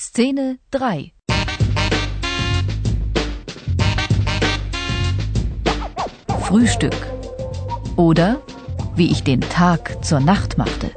Szene 0.00 0.58
3 0.70 1.12
Frühstück 6.40 6.94
oder 7.96 8.40
wie 8.94 9.10
ich 9.10 9.24
den 9.24 9.40
Tag 9.40 10.04
zur 10.04 10.20
Nacht 10.20 10.56
machte. 10.56 10.92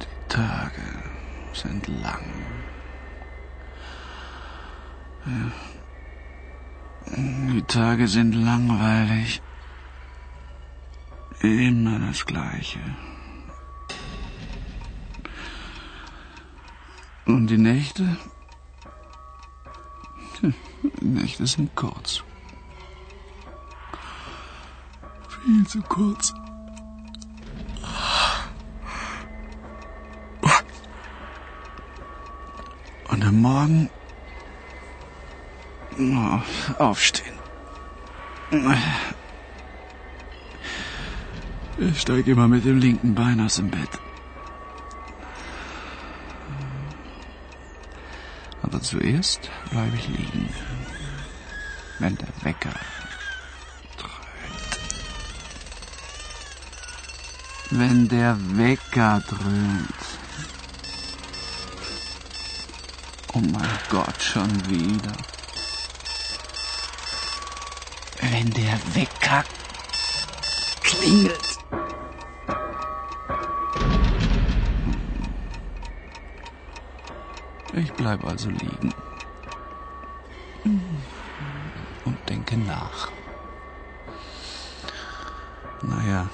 Die 0.00 0.28
Tage 0.28 0.82
sind 1.52 1.86
lang. 1.88 2.24
Die 7.16 7.62
Tage 7.62 8.08
sind 8.08 8.34
langweilig. 8.34 9.40
Immer 11.40 11.98
das 12.00 12.26
Gleiche. 12.26 12.80
Und 17.24 17.46
die 17.48 17.58
Nächte? 17.58 18.16
Die 21.00 21.04
Nächte 21.04 21.46
sind 21.46 21.74
kurz. 21.74 22.24
Viel 25.44 25.66
zu 25.66 25.82
kurz. 25.82 26.34
Und 33.08 33.24
am 33.24 33.40
Morgen 33.40 33.90
aufstehen. 36.78 37.34
Ich 41.78 42.00
steige 42.00 42.32
immer 42.32 42.48
mit 42.48 42.64
dem 42.64 42.78
linken 42.78 43.14
Bein 43.14 43.40
aus 43.40 43.56
dem 43.56 43.70
Bett. 43.70 44.00
Aber 48.62 48.80
zuerst 48.80 49.50
bleibe 49.70 49.96
ich 49.96 50.08
liegen, 50.08 50.48
wenn 51.98 52.16
der 52.16 52.28
Wecker 52.42 52.74
Wenn 57.70 58.08
der 58.08 58.36
Wecker 58.56 59.22
dröhnt. 59.28 59.94
Oh 63.34 63.40
mein 63.40 63.78
Gott, 63.90 64.22
schon 64.22 64.68
wieder. 64.68 65.12
Wenn 68.22 68.50
der 68.50 68.78
Wecker 68.94 69.44
klingelt. 70.82 71.58
Ich 77.74 77.92
bleibe 77.92 78.26
also 78.26 78.48
liegen 78.48 78.94
und 82.04 82.28
denke 82.28 82.56
nach. 82.56 83.08
Naja, 85.82 86.28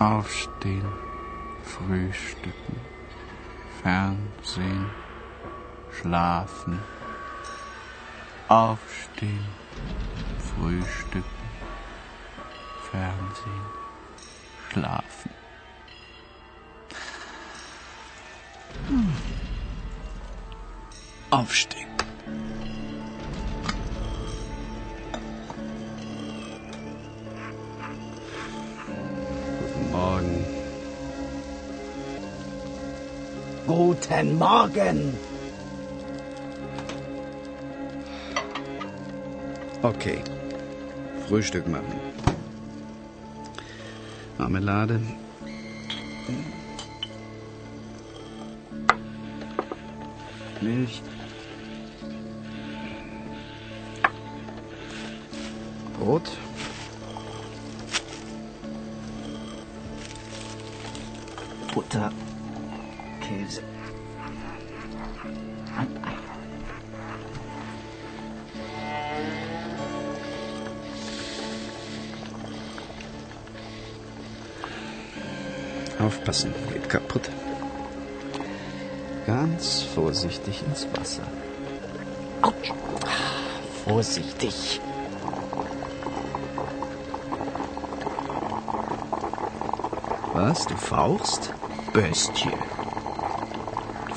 Aufstehen, 0.00 0.88
frühstücken, 1.62 2.80
Fernsehen, 3.82 4.88
schlafen. 5.92 6.78
Aufstehen, 8.48 9.44
frühstücken, 10.38 11.24
Fernsehen, 12.90 13.66
schlafen. 14.70 15.30
Aufstehen. 21.28 21.99
Guten 33.70 34.36
Morgen. 34.36 35.14
Okay. 39.80 40.24
Frühstück 41.28 41.68
machen. 41.68 42.00
Marmelade. 44.38 45.00
Milch. 50.60 51.00
Brot. 55.96 56.28
Butter, 61.72 62.10
Käse. 63.30 63.62
Ein 65.78 65.86
Ei. 66.04 66.16
Aufpassen, 76.04 76.52
geht 76.72 76.88
kaputt. 76.88 77.30
Ganz 79.26 79.82
vorsichtig 79.82 80.64
ins 80.66 80.88
Wasser. 80.96 81.22
Autsch. 82.42 82.72
Vorsichtig. 83.84 84.80
Was? 90.32 90.66
Du 90.66 90.76
fauchst? 90.76 91.54
Bestie. 91.92 92.50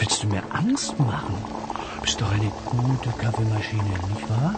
Willst 0.03 0.22
du 0.22 0.28
mir 0.28 0.44
Angst 0.50 1.00
machen? 1.00 1.34
Bist 2.02 2.19
doch 2.19 2.30
eine 2.30 2.52
gute 2.66 3.09
Kaffeemaschine, 3.12 3.84
nicht 3.84 4.30
wahr? 4.30 4.53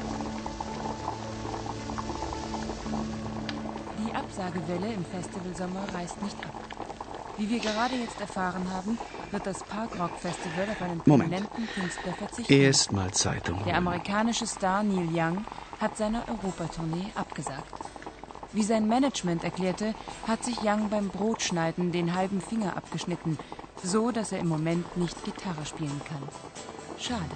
Die 4.00 4.16
Absagewelle 4.16 4.94
im 4.94 5.06
Festivalsommer 5.06 5.84
reißt 5.94 6.20
nicht 6.24 6.36
ab. 6.44 6.56
Wie 7.38 7.48
wir 7.48 7.60
gerade 7.60 7.94
jetzt 7.94 8.20
erfahren 8.20 8.66
haben, 8.74 8.98
wird 9.30 9.46
das 9.46 9.62
Parkrock 9.62 10.18
Festival 10.20 10.68
auf 10.68 10.82
einen 10.82 11.04
Moment. 11.06 11.32
prominenten 11.36 11.68
Künstler 11.76 12.14
verzichten. 12.14 12.52
Erstmal 12.52 13.12
Zeitung. 13.12 13.64
Der 13.66 13.78
amerikanische 13.78 14.48
Star 14.48 14.82
Neil 14.82 15.10
Young 15.14 15.46
hat 15.80 15.96
seine 15.96 16.28
Europatournee 16.28 17.12
abgesagt. 17.14 17.72
Wie 18.52 18.64
sein 18.64 18.88
Management 18.88 19.44
erklärte, 19.44 19.94
hat 20.28 20.44
sich 20.44 20.64
Young 20.64 20.90
beim 20.90 21.10
Brotschneiden 21.10 21.92
den 21.92 22.16
halben 22.16 22.42
Finger 22.42 22.76
abgeschnitten, 22.76 23.38
so 23.84 24.12
dass 24.12 24.32
er 24.32 24.40
im 24.40 24.48
Moment 24.48 24.98
nicht 24.98 25.24
Gitarre 25.24 25.66
spielen 25.66 26.02
kann. 26.08 26.22
Schade. 26.98 27.36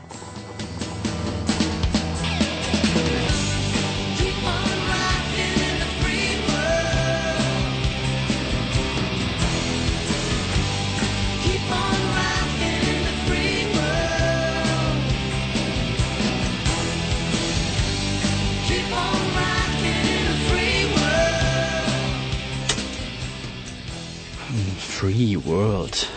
Free 25.00 25.38
World. 25.46 26.10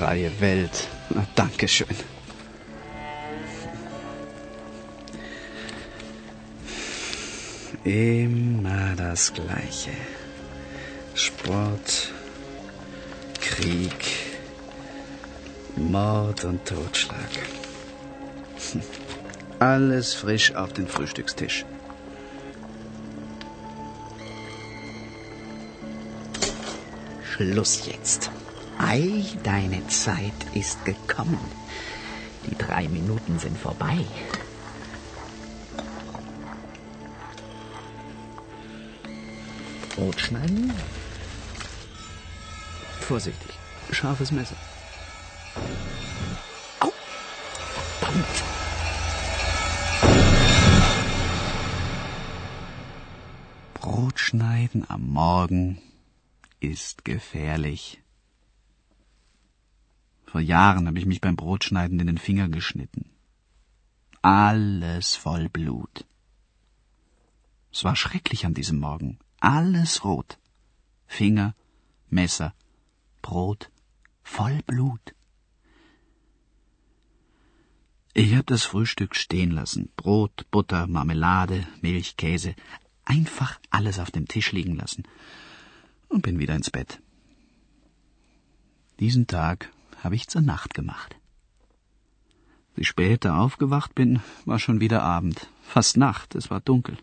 Freie 0.00 0.32
Welt. 0.40 0.88
Na, 1.10 1.26
Dankeschön. 1.34 1.86
Immer 7.84 8.96
das 8.96 9.34
Gleiche. 9.34 9.90
Sport, 11.12 12.12
Krieg, 13.42 14.06
Mord 15.76 16.44
und 16.44 16.64
Totschlag. 16.64 17.28
Alles 19.58 20.14
frisch 20.14 20.54
auf 20.54 20.72
den 20.72 20.88
Frühstückstisch. 20.88 21.66
Schluss 27.22 27.84
jetzt. 27.84 28.30
Ei, 28.82 29.22
deine 29.42 29.86
Zeit 29.88 30.32
ist 30.54 30.86
gekommen. 30.86 31.38
Die 32.46 32.56
drei 32.56 32.88
Minuten 32.88 33.38
sind 33.38 33.58
vorbei. 33.58 34.06
Brot 39.94 40.18
schneiden. 40.18 40.72
Vorsichtig. 43.00 43.50
Scharfes 43.90 44.32
Messer. 44.32 44.56
Au! 46.80 46.90
Verdammt! 47.98 48.26
Brot 53.74 54.18
schneiden 54.18 54.86
am 54.88 55.06
Morgen 55.06 55.82
ist 56.60 57.04
gefährlich. 57.04 58.00
Vor 60.30 60.40
Jahren 60.40 60.86
habe 60.86 61.00
ich 61.00 61.06
mich 61.06 61.20
beim 61.20 61.34
Brotschneiden 61.34 61.98
in 61.98 62.06
den 62.06 62.18
Finger 62.18 62.48
geschnitten. 62.48 63.10
Alles 64.22 65.16
voll 65.16 65.48
Blut. 65.48 66.06
Es 67.72 67.82
war 67.82 67.96
schrecklich 67.96 68.46
an 68.46 68.54
diesem 68.54 68.78
Morgen. 68.78 69.18
Alles 69.40 70.04
rot. 70.04 70.38
Finger, 71.08 71.56
Messer, 72.10 72.54
Brot, 73.22 73.72
voll 74.22 74.60
Blut. 74.66 75.16
Ich 78.14 78.32
habe 78.34 78.44
das 78.44 78.64
Frühstück 78.64 79.16
stehen 79.16 79.50
lassen. 79.50 79.90
Brot, 79.96 80.46
Butter, 80.52 80.86
Marmelade, 80.86 81.66
Milch, 81.80 82.16
Käse. 82.16 82.54
Einfach 83.04 83.58
alles 83.70 83.98
auf 83.98 84.12
dem 84.12 84.28
Tisch 84.28 84.52
liegen 84.52 84.76
lassen. 84.76 85.02
Und 86.08 86.22
bin 86.22 86.38
wieder 86.38 86.54
ins 86.54 86.70
Bett. 86.70 87.02
Diesen 89.00 89.26
Tag 89.26 89.72
habe 90.02 90.14
ich 90.14 90.28
zur 90.28 90.42
Nacht 90.42 90.74
gemacht. 90.74 91.16
Wie 92.74 92.84
später 92.84 93.36
aufgewacht 93.36 93.94
bin, 93.94 94.20
war 94.44 94.58
schon 94.58 94.80
wieder 94.80 95.02
Abend. 95.02 95.48
Fast 95.62 95.96
Nacht, 95.96 96.34
es 96.34 96.50
war 96.50 96.60
dunkel. 96.60 96.96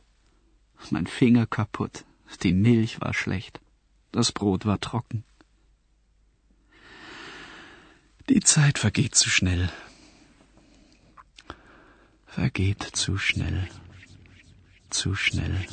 Mein 0.91 1.07
Finger 1.07 1.45
kaputt, 1.45 2.05
die 2.43 2.53
Milch 2.53 3.01
war 3.01 3.13
schlecht, 3.13 3.59
das 4.11 4.31
Brot 4.31 4.65
war 4.65 4.79
trocken. 4.79 5.23
Die 8.29 8.41
Zeit 8.41 8.77
vergeht 8.77 9.15
zu 9.15 9.29
schnell. 9.29 9.69
Vergeht 12.25 12.83
zu 12.83 13.17
schnell. 13.17 13.67
Zu 14.89 15.15
schnell. 15.15 15.65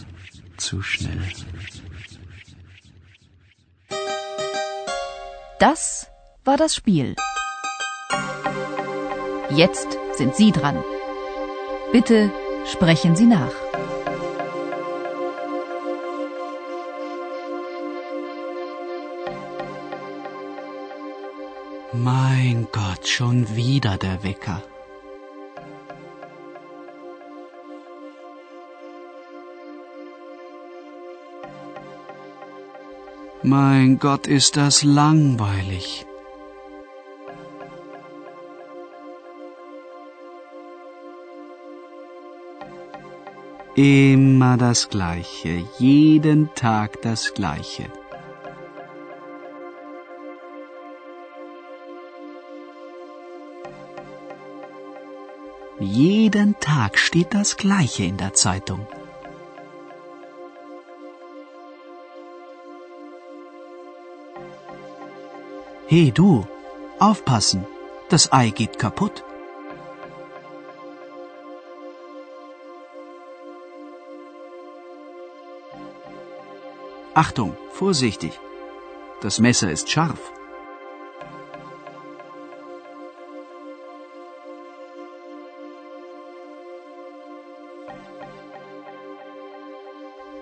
Zu 0.57 0.83
schnell. 0.83 1.23
Das 5.59 6.09
war 6.45 6.57
das 6.57 6.75
Spiel. 6.75 7.15
Jetzt 9.51 9.99
sind 10.17 10.35
Sie 10.35 10.53
dran. 10.53 10.83
Bitte 11.93 12.31
sprechen 12.67 13.17
Sie 13.17 13.27
nach. 13.27 13.53
Mein 21.93 22.67
Gott, 22.73 23.07
schon 23.07 23.55
wieder 23.55 23.97
der 23.99 24.25
Wecker. 24.25 24.63
Mein 33.43 33.99
Gott, 33.99 34.27
ist 34.27 34.57
das 34.57 34.83
langweilig. 34.83 36.07
Immer 43.77 44.57
das 44.57 44.89
Gleiche, 44.89 45.65
jeden 45.81 46.55
Tag 46.55 47.03
das 47.03 47.35
Gleiche. 47.35 47.87
Jeden 55.81 56.55
Tag 56.61 56.97
steht 56.97 57.35
das 57.35 57.57
Gleiche 57.57 58.05
in 58.05 58.17
der 58.17 58.33
Zeitung. 58.35 58.87
Hey 65.89 66.13
du, 66.13 66.47
aufpassen, 67.01 67.67
das 68.09 68.33
Ei 68.33 68.51
geht 68.51 68.79
kaputt. 68.79 69.25
Achtung, 77.17 77.57
vorsichtig, 77.71 78.41
das 79.21 79.39
Messer 79.39 79.71
ist 79.71 79.89
scharf. 79.89 80.33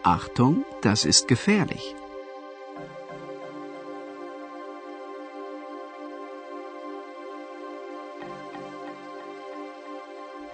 Achtung, 0.03 0.65
das 0.81 1.05
ist 1.05 1.29
gefährlich. 1.29 1.95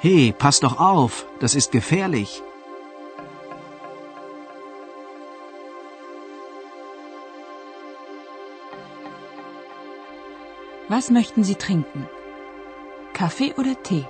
Hey, 0.00 0.34
pass 0.36 0.58
doch 0.58 0.80
auf, 0.80 1.26
das 1.38 1.54
ist 1.54 1.70
gefährlich. 1.70 2.42
Was 10.90 11.10
möchten 11.10 11.44
Sie 11.44 11.54
trinken? 11.54 12.08
Kaffee 13.12 13.52
oder 13.58 13.82
Tee? 13.82 14.06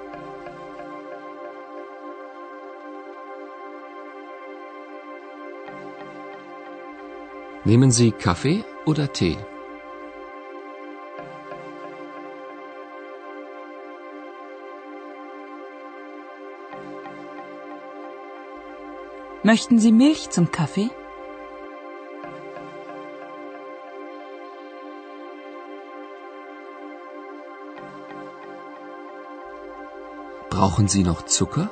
Nehmen 7.64 7.90
Sie 7.90 8.12
Kaffee 8.12 8.64
oder 8.86 9.12
Tee? 9.12 9.36
Möchten 19.42 19.80
Sie 19.80 19.90
Milch 19.90 20.30
zum 20.30 20.52
Kaffee? 20.52 20.90
Brauchen 30.58 30.88
Sie 30.88 31.04
noch 31.04 31.22
Zucker? 31.22 31.70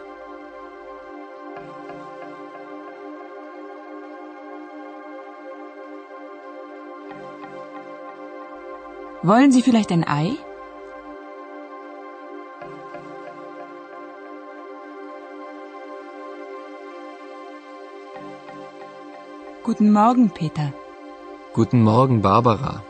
Wollen 9.24 9.50
Sie 9.50 9.62
vielleicht 9.62 9.90
ein 9.90 10.06
Ei? 10.06 10.36
Guten 19.64 19.92
Morgen, 19.92 20.30
Peter. 20.30 20.72
Guten 21.54 21.82
Morgen, 21.82 22.22
Barbara. 22.22 22.84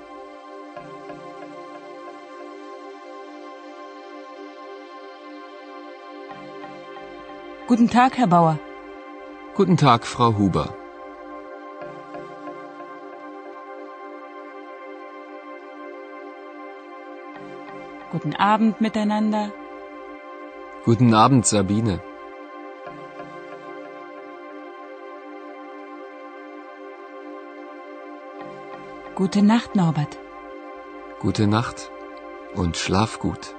Guten 7.69 7.89
Tag, 7.91 8.17
Herr 8.17 8.29
Bauer. 8.29 8.59
Guten 9.57 9.77
Tag, 9.77 10.07
Frau 10.07 10.37
Huber. 10.39 10.73
Guten 18.13 18.37
Abend 18.37 18.81
miteinander. 18.81 19.51
Guten 20.85 21.13
Abend, 21.13 21.45
Sabine. 21.45 22.01
Gute 29.17 29.43
Nacht, 29.43 29.75
Norbert. 29.75 30.19
Gute 31.19 31.49
Nacht 31.49 31.91
und 32.55 32.77
schlaf 32.77 33.19
gut. 33.19 33.57